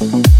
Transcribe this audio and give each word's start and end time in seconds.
Mm-hmm. 0.00 0.39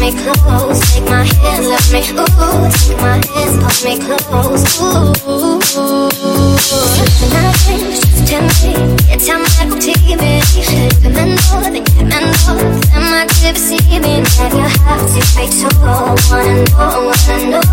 me 0.00 0.10
close. 0.12 0.80
Take 0.92 1.08
my 1.08 1.24
hand, 1.24 1.66
love 1.68 1.92
me, 1.92 2.00
ooh. 2.12 2.26
Take 2.70 3.00
my 3.00 3.18
hands, 3.34 3.56
pull 3.60 3.76
me 3.84 3.94
close, 3.98 4.64
ooh. 4.80 5.12
Just 7.90 8.26
tempting, 8.26 8.96
jetzt 9.08 9.28
haben 9.30 9.44
wir 9.44 9.66
gut 9.70 9.80
TV. 9.80 10.40
Commando, 11.02 11.36
sag 12.92 13.02
mal, 13.02 13.26
du 13.26 13.58
see 13.58 14.00
me. 14.00 14.22
Have 14.38 14.54
your 14.54 14.68
heart, 14.84 15.08
you 15.14 15.22
fake 15.34 15.52
so. 15.52 15.68
Wanna 16.30 16.64
know, 16.64 17.12
wanna 17.28 17.50
know 17.50 17.63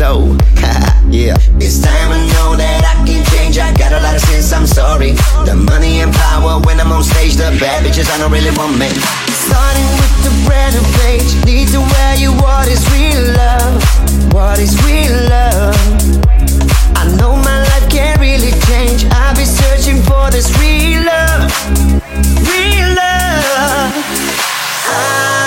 soul. 0.00 0.32
yeah. 1.12 1.36
It's 1.60 1.76
time 1.84 2.08
to 2.08 2.20
know 2.32 2.56
that 2.56 2.80
I 2.88 2.96
can 3.04 3.20
change. 3.36 3.60
I 3.60 3.68
got 3.76 3.92
a 3.92 4.00
lot 4.00 4.16
of 4.16 4.22
sins, 4.24 4.48
I'm 4.50 4.66
sorry. 4.66 5.12
The 5.44 5.52
money 5.52 6.00
and 6.00 6.08
power 6.24 6.56
when 6.64 6.80
I'm 6.80 6.90
on 6.90 7.04
stage. 7.04 7.36
The 7.36 7.52
bad 7.60 7.84
bitches, 7.84 8.08
I 8.08 8.16
don't 8.16 8.32
really 8.32 8.54
want 8.56 8.80
me. 8.80 8.88
Starting 9.44 9.90
with 10.00 10.14
the 10.24 10.32
brand 10.48 10.72
new 10.72 10.86
page. 11.04 11.28
Need 11.44 11.68
to 11.76 11.80
wear 11.84 12.12
you 12.16 12.32
what 12.40 12.64
is 12.72 12.80
real 12.96 13.20
love. 13.36 13.76
What 14.32 14.56
is 14.56 14.72
real 14.88 15.12
love? 15.28 15.76
I 16.96 17.04
know 17.20 17.36
my 17.36 17.58
life 17.68 17.86
can't 17.92 18.16
really 18.16 18.56
change. 18.72 19.04
I've 19.12 19.36
been 19.36 19.52
searching 19.62 20.00
for 20.08 20.32
this 20.32 20.48
real 20.56 21.04
love. 21.04 21.44
Real 22.48 22.88
love. 22.96 23.92
I 24.88 25.39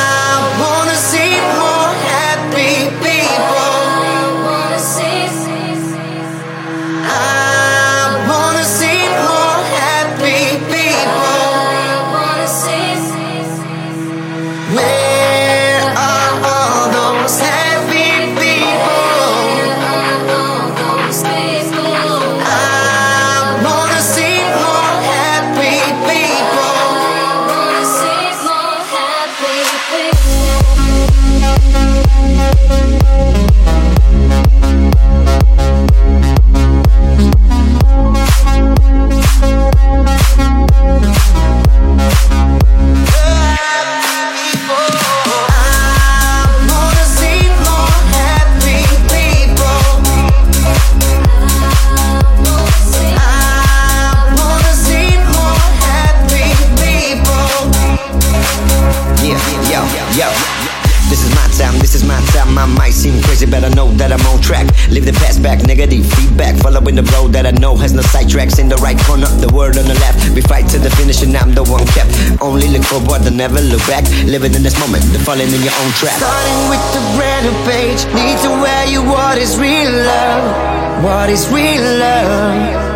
forward 73.13 73.27
and 73.27 73.38
never 73.38 73.60
look 73.62 73.86
back. 73.88 74.03
Living 74.25 74.53
in 74.53 74.63
this 74.63 74.77
moment, 74.79 75.03
the 75.13 75.20
falling 75.20 75.48
in 75.48 75.62
your 75.62 75.74
own 75.82 75.91
trap. 75.93 76.17
Starting 76.17 76.70
with 76.70 76.84
the 76.93 77.01
brand 77.15 77.46
new 77.46 77.58
page. 77.70 78.05
Need 78.13 78.38
to 78.43 78.50
wear 78.50 78.86
you 78.88 79.03
what 79.03 79.38
is 79.38 79.58
real 79.58 79.91
love. 79.91 81.03
What 81.03 81.29
is 81.29 81.48
real 81.50 81.84
love? 82.00 82.93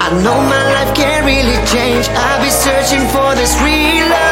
I 0.00 0.10
know 0.22 0.38
my 0.40 0.64
life 0.74 0.94
can't 0.94 1.24
really 1.24 1.58
change. 1.66 2.08
I'll 2.08 2.42
be 2.42 2.50
searching 2.50 3.04
for 3.08 3.34
this 3.34 3.54
real 3.62 4.08
love. 4.08 4.27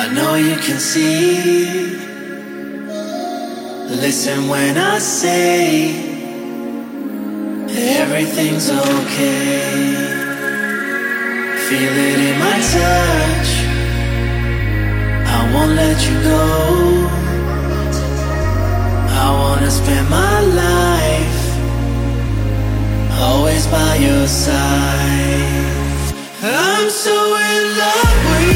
I 0.00 0.06
know 0.14 0.36
you 0.36 0.54
can 0.54 0.78
see. 0.78 1.96
Listen 4.04 4.48
when 4.48 4.78
I 4.78 4.98
say 4.98 5.90
everything's 8.00 8.70
okay. 8.70 9.94
Feel 11.66 11.94
it 12.10 12.18
in 12.28 12.36
my 12.46 12.58
touch. 12.76 13.50
I 15.36 15.40
won't 15.52 15.72
let 15.82 15.98
you 16.06 16.16
go. 16.32 16.44
I 19.24 19.28
wanna 19.40 19.70
spend 19.80 20.08
my 20.08 20.40
life 20.64 21.40
always 23.26 23.66
by 23.66 23.96
your 23.96 24.28
side. 24.28 25.58
I'm 26.40 26.88
so 26.88 27.16
in 27.50 27.62
love 27.82 28.18
with 28.30 28.47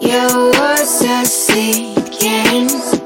Your 0.00 0.50
words 0.52 1.04
are 1.04 1.24
sinking. 1.26 3.00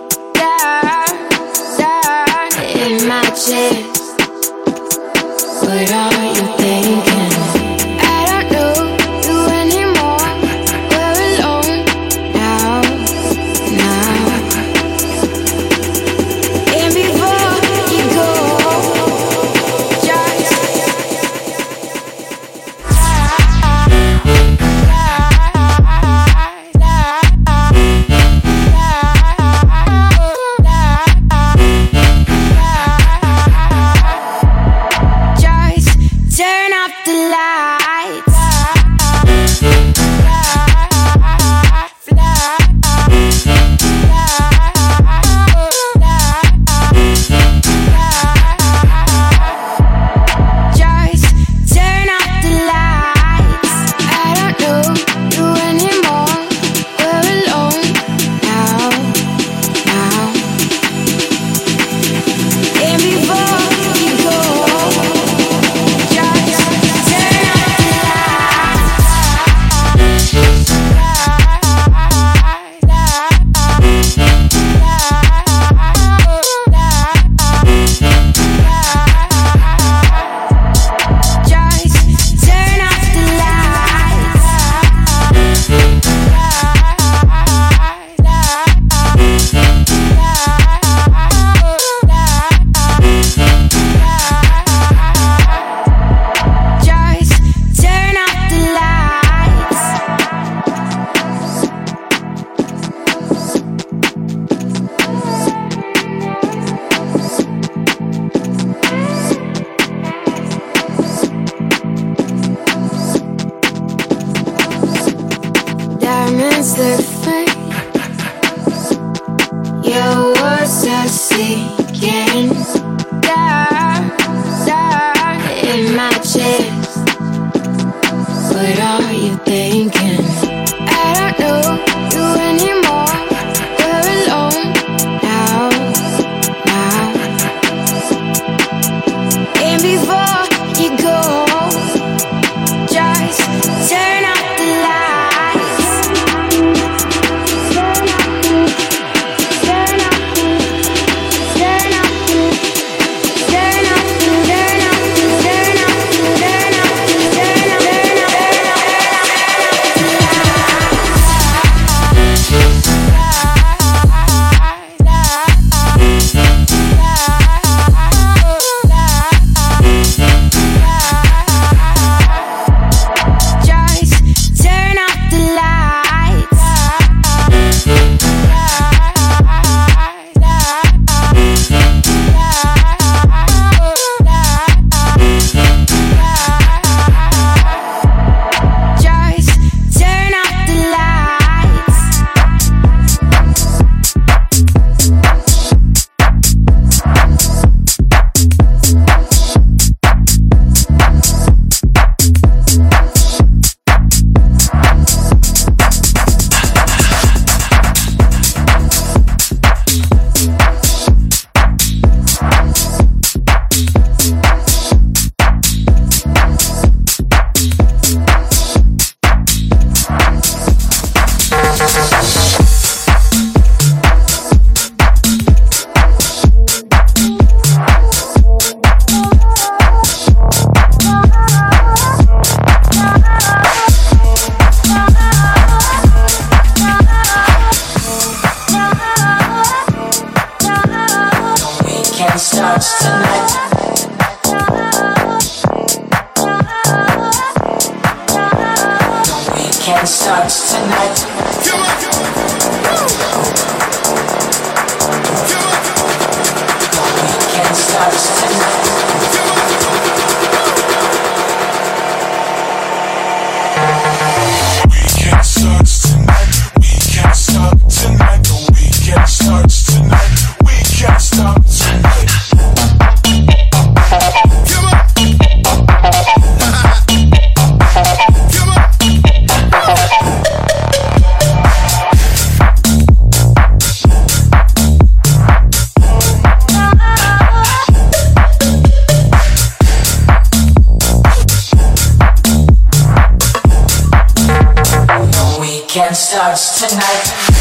Starts 296.35 296.81
tonight. 296.81 297.54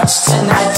touched 0.00 0.28
tonight. 0.28 0.77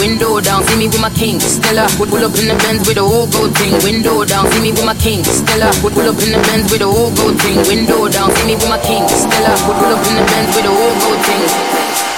window 0.00 0.40
down, 0.40 0.64
see 0.64 0.76
me 0.76 0.88
with 0.88 1.00
my 1.00 1.10
king, 1.10 1.38
Stella. 1.38 1.86
Would 2.00 2.08
pull 2.08 2.24
up 2.24 2.34
in 2.40 2.48
the 2.48 2.56
Benz 2.64 2.88
with 2.88 2.96
a 2.96 3.04
whole 3.04 3.28
gold 3.28 3.52
thing, 3.56 3.76
window 3.84 4.24
down, 4.24 4.50
see 4.50 4.62
me 4.62 4.72
with 4.72 4.84
my 4.84 4.94
king, 4.94 5.22
Stella. 5.22 5.70
Would 5.84 5.92
pull 5.92 6.08
up 6.08 6.18
in 6.24 6.32
the 6.32 6.40
Benz 6.48 6.72
with 6.72 6.80
a 6.80 6.88
whole 6.88 7.12
gold 7.14 7.36
thing, 7.40 7.60
window 7.68 8.08
down, 8.08 8.32
see 8.34 8.46
me 8.46 8.54
with 8.56 8.68
my 8.68 8.80
king, 8.80 9.06
Stella. 9.06 9.52
Would 9.68 9.76
pull 9.76 9.92
up 9.92 10.06
in 10.08 10.16
the 10.16 10.24
Benz 10.24 10.56
with 10.56 10.64
a 10.64 10.72
whole 10.72 10.96
gold 11.04 11.20
thing. 11.28 12.09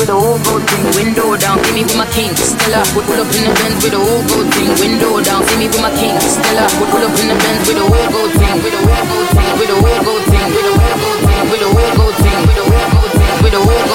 With 0.00 0.08
the 0.08 0.16
whole 0.16 0.40
good 0.48 0.64
thing. 0.64 0.84
Window 0.96 1.36
down, 1.36 1.60
give 1.60 1.74
me 1.76 1.84
with 1.84 1.96
my 2.00 2.08
king. 2.08 2.32
Stella, 2.32 2.80
put 2.96 3.04
it 3.04 3.20
up 3.20 3.28
in 3.36 3.44
the 3.44 3.52
Benz 3.52 3.84
with 3.84 3.92
the 3.92 4.00
whole 4.00 4.24
good 4.32 4.48
thing. 4.56 4.72
Window 4.80 5.20
down, 5.20 5.44
give 5.44 5.58
me 5.60 5.68
with 5.68 5.82
my 5.84 5.92
king. 6.00 6.16
Stella, 6.24 6.64
put 6.80 6.88
it 6.88 7.04
up 7.04 7.12
in 7.20 7.28
the 7.28 7.36
Benz 7.36 7.68
with 7.68 7.76
the 7.76 7.84
whole 7.84 8.08
good 8.08 8.32
thing. 8.40 8.56
With 8.64 8.72
the 8.72 8.80
whole 8.80 9.04
good 9.12 9.28
thing. 9.36 9.52
With 9.60 9.68
the 9.68 9.76
whole 9.76 10.00
good 10.00 10.24
thing. 10.32 10.48
With 10.48 10.64
the 10.64 10.80
whole 10.80 11.04
good 11.04 11.20
thing. 11.28 11.44
With 11.52 11.60
the 11.60 11.68
whole 11.68 11.92
good 12.00 12.16
thing. 12.16 12.40
With 12.48 12.56
the 12.56 12.64
whole 12.64 12.88
good 12.96 13.12
thing. 13.12 13.36
With 13.44 13.52
the 13.52 13.60
whole 13.60 13.68
good 13.68 13.84
thing. 13.84 13.89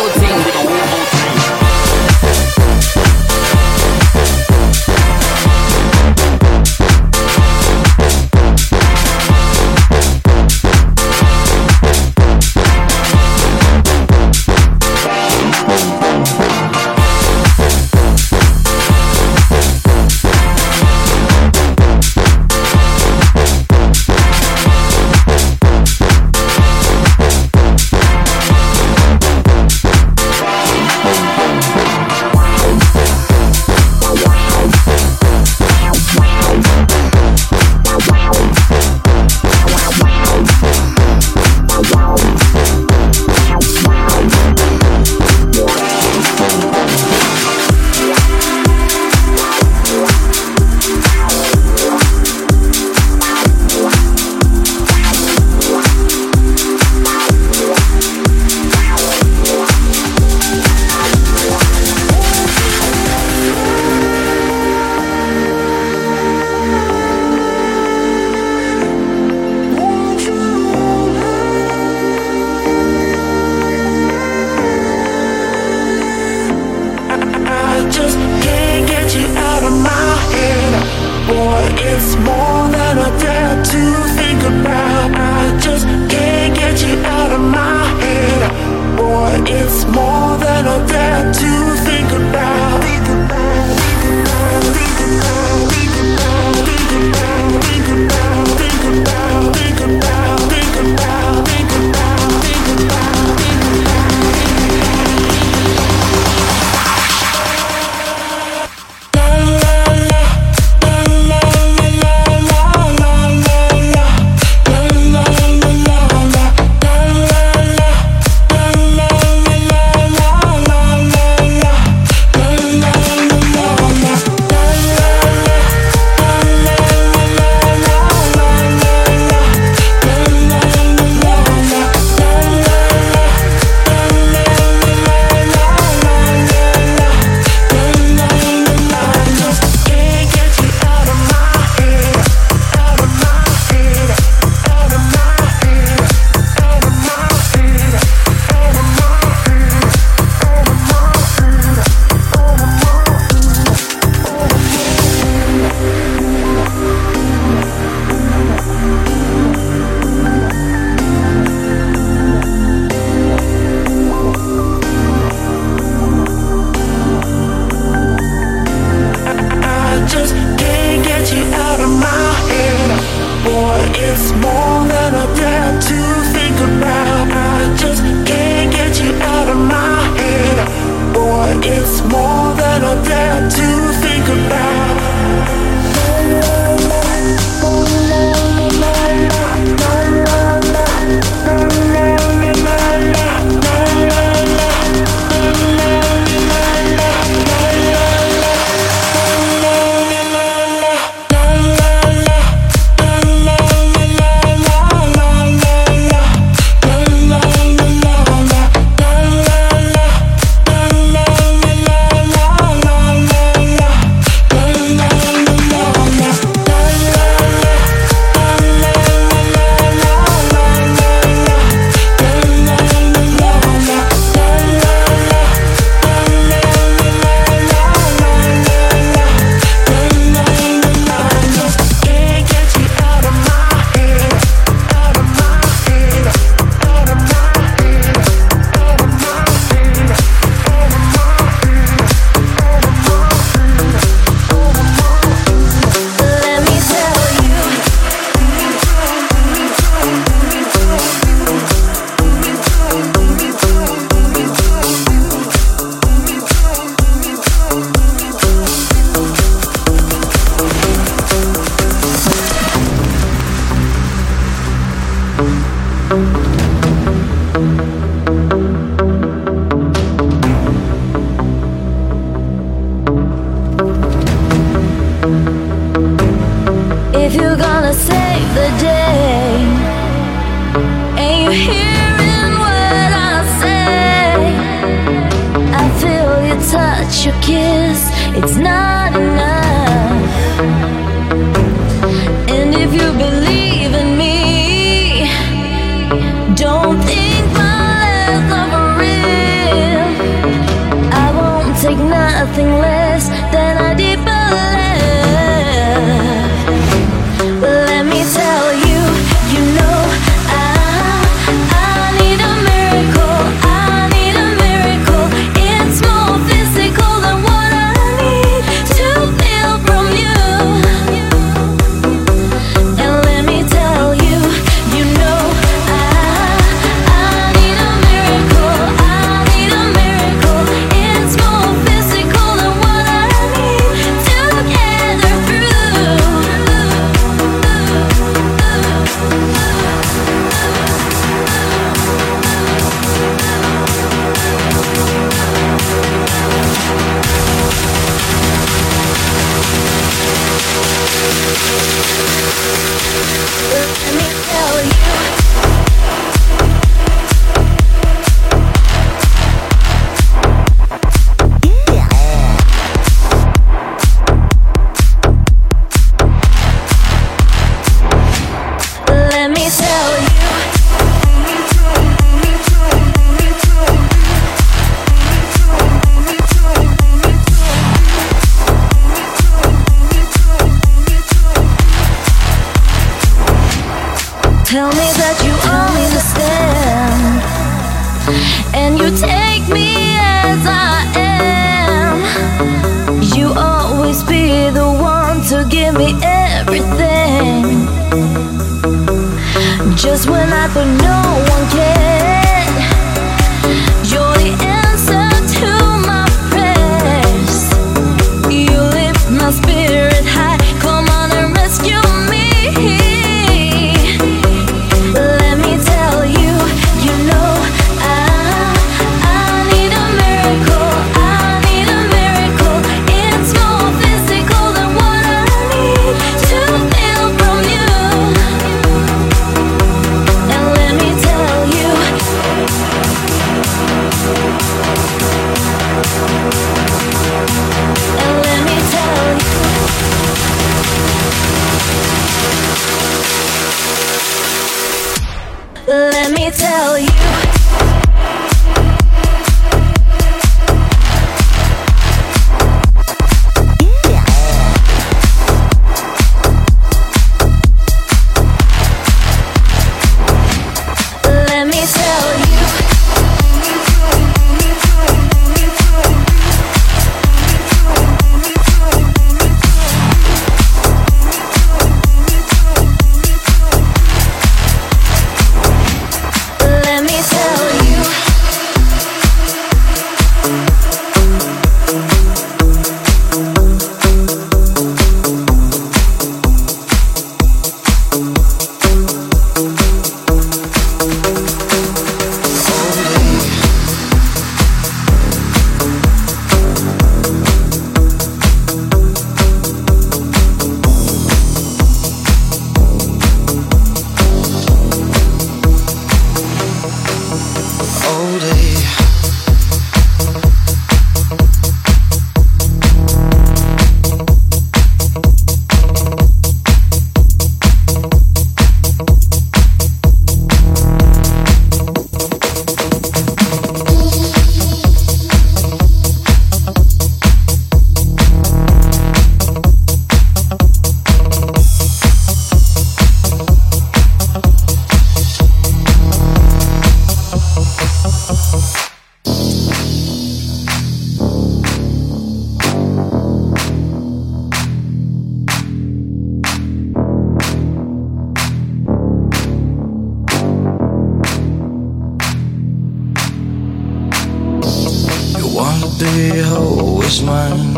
be 555.99 556.41
always 556.41 557.21
mine. 557.21 557.75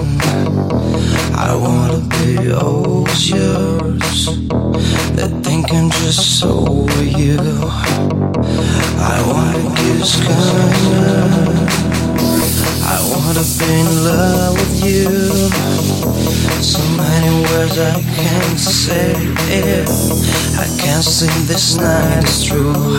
I 1.36 1.53
wanna 1.55 1.99
be 2.18 2.51
always 2.51 3.30
yours. 3.30 4.26
They 5.15 5.28
think 5.43 5.72
I'm 5.72 5.89
just 5.91 6.43
over 6.43 7.03
you. 7.03 7.38
I 8.97 9.18
wanna 9.30 9.76
kiss 9.76 10.15
kinda. 10.15 11.57
I 12.86 12.97
wanna 13.11 13.45
be 13.59 13.70
in 13.82 13.89
love 14.03 14.53
with 14.55 14.86
you. 14.86 15.09
So 16.61 16.80
many 16.97 17.32
words 17.49 17.78
I 17.78 18.01
can't 18.01 18.59
say. 18.59 19.13
I 20.57 20.68
can't 20.80 21.03
sing 21.03 21.45
this 21.45 21.78
night 21.78 22.24
is 22.24 22.43
true. 22.43 22.97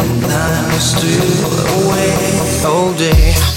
And 0.00 0.24
I'm 0.24 0.80
still 0.80 1.50
awake 1.74 2.64
all 2.64 2.92
day. 2.94 3.53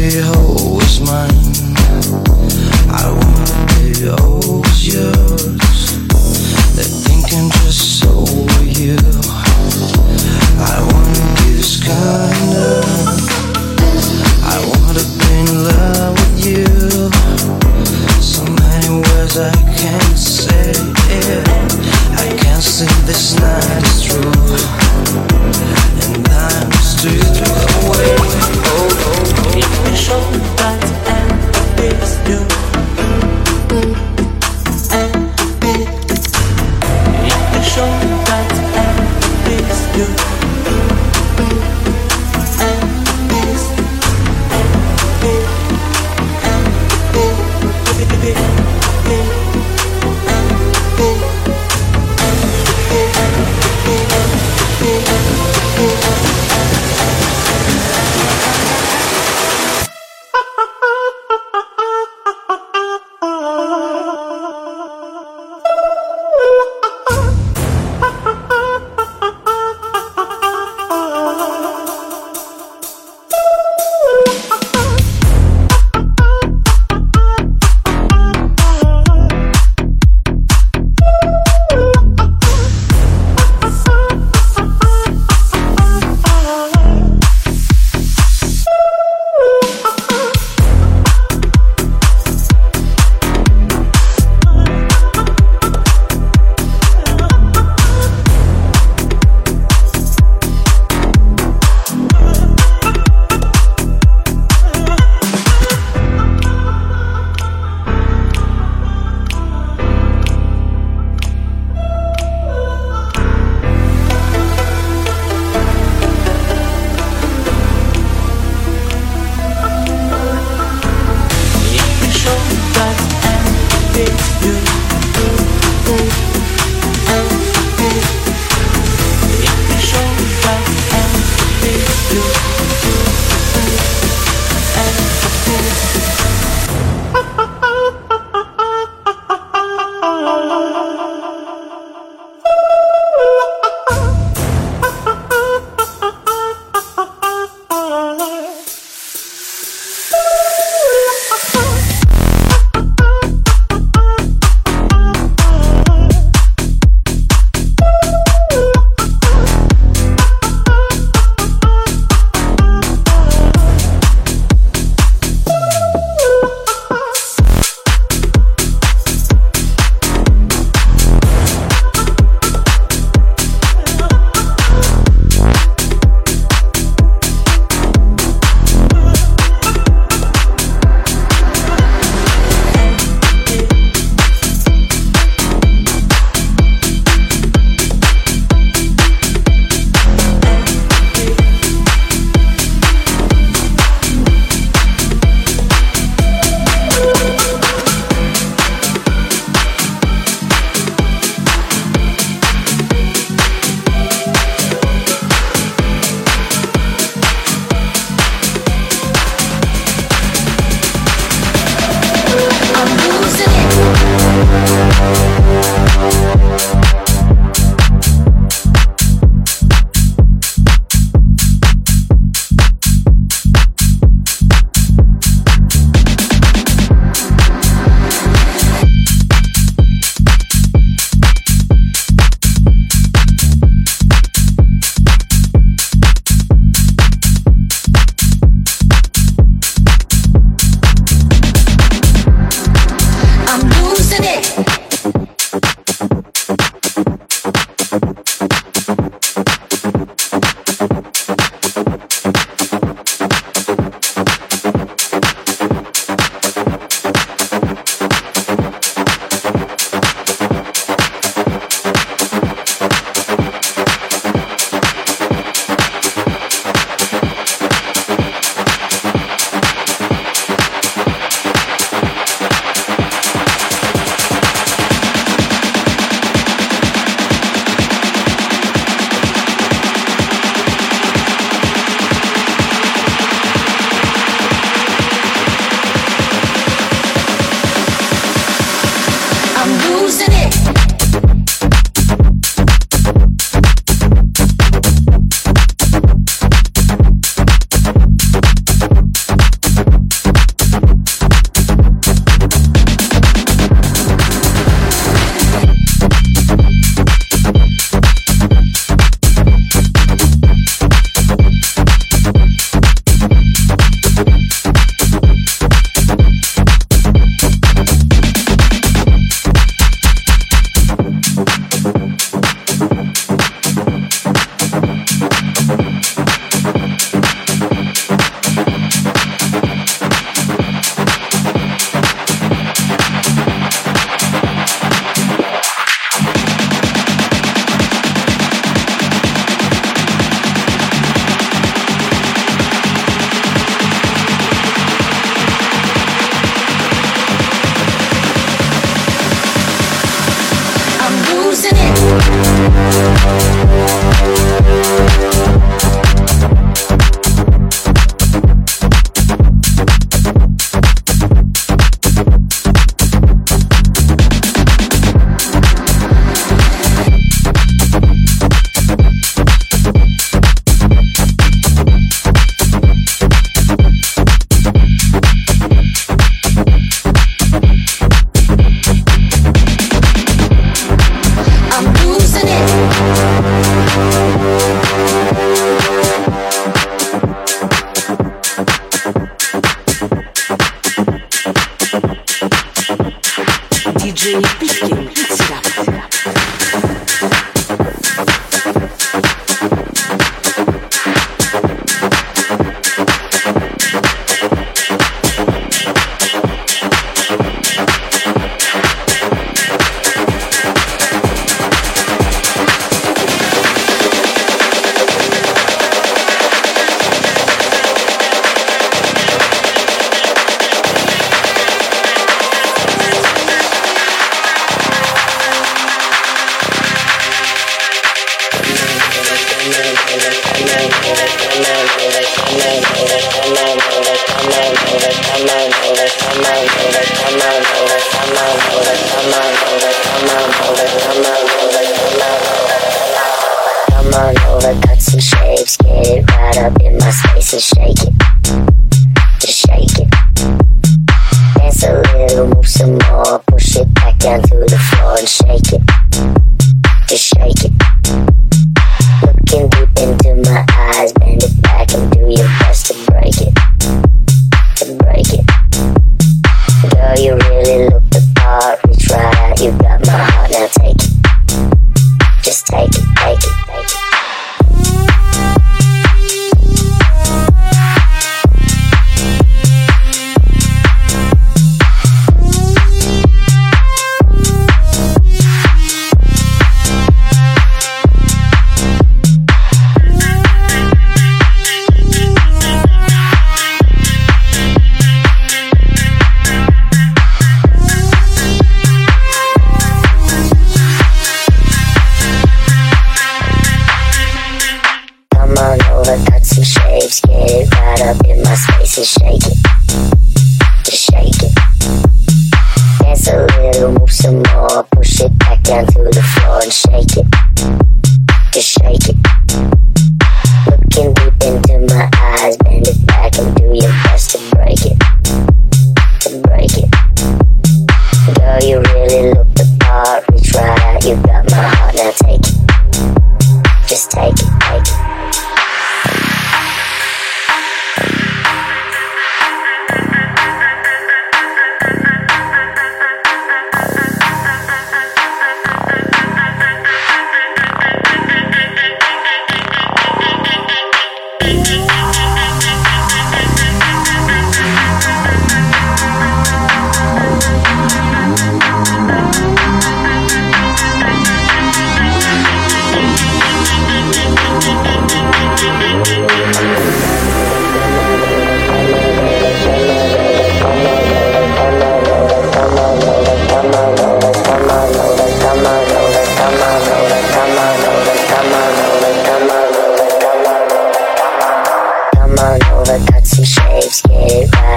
always 0.00 1.00
mine. 1.00 1.30
I 2.88 3.10
want 3.12 4.00
always 4.08 4.94
yours. 4.94 5.58
That 6.74 6.88
thing 7.04 7.22
can 7.28 7.50
just 7.50 8.00
so 8.00 8.24
you. 8.62 9.19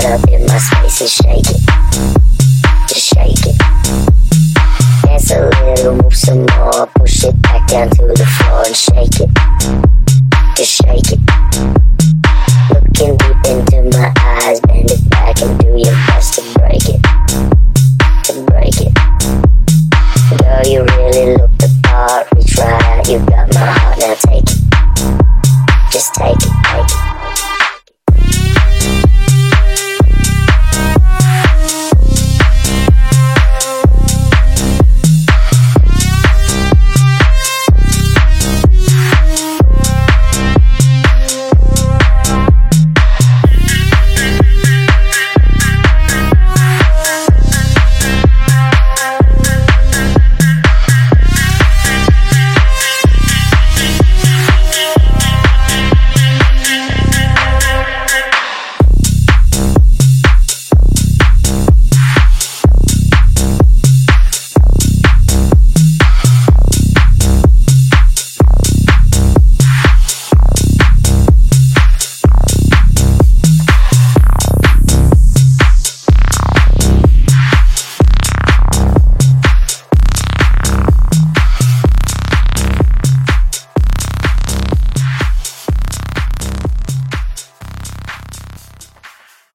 Down 0.04 0.20
to 0.20 0.26
the 0.28 0.60
floor 0.60 0.84
and 0.84 0.92
shake 0.92 1.56
it. 1.56 1.63